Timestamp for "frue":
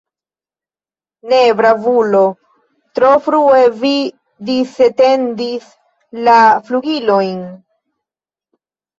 3.25-3.59